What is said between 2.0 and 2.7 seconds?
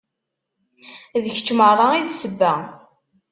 d ssebba